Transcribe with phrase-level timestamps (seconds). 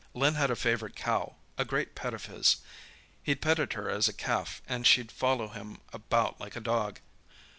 [0.15, 2.57] "Len had a favourite cow, a great pet of his.
[3.21, 6.99] He'd petted her as a calf and she'd follow him about like a dog.